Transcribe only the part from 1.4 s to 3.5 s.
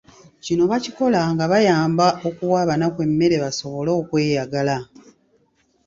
bayamba okuwa abanaku emmere